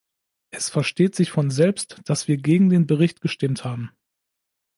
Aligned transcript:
Es 0.49 0.67
versteht 0.71 1.13
sich 1.13 1.29
von 1.29 1.51
selbst, 1.51 2.01
dass 2.05 2.27
wir 2.27 2.37
gegen 2.37 2.69
den 2.71 2.87
Bericht 2.87 3.21
gestimmt 3.21 3.63
haben. 3.63 3.91